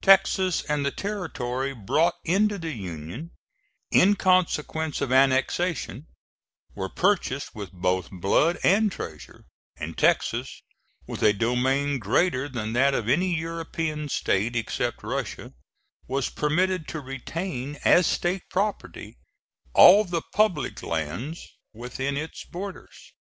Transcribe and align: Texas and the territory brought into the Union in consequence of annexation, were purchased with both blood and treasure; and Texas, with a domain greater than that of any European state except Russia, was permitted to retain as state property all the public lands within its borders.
Texas 0.00 0.62
and 0.62 0.86
the 0.86 0.92
territory 0.92 1.74
brought 1.74 2.14
into 2.22 2.56
the 2.56 2.70
Union 2.70 3.32
in 3.90 4.14
consequence 4.14 5.00
of 5.00 5.10
annexation, 5.10 6.06
were 6.76 6.88
purchased 6.88 7.52
with 7.56 7.72
both 7.72 8.08
blood 8.12 8.60
and 8.62 8.92
treasure; 8.92 9.44
and 9.76 9.98
Texas, 9.98 10.62
with 11.08 11.20
a 11.20 11.32
domain 11.32 11.98
greater 11.98 12.48
than 12.48 12.74
that 12.74 12.94
of 12.94 13.08
any 13.08 13.34
European 13.36 14.08
state 14.08 14.54
except 14.54 15.02
Russia, 15.02 15.52
was 16.06 16.28
permitted 16.30 16.86
to 16.86 17.00
retain 17.00 17.76
as 17.84 18.06
state 18.06 18.42
property 18.50 19.18
all 19.74 20.04
the 20.04 20.22
public 20.32 20.80
lands 20.84 21.44
within 21.74 22.16
its 22.16 22.44
borders. 22.44 23.12